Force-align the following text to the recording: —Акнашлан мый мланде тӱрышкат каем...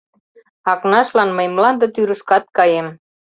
—Акнашлан 0.71 1.29
мый 1.37 1.47
мланде 1.55 1.87
тӱрышкат 1.95 2.45
каем... 2.57 2.87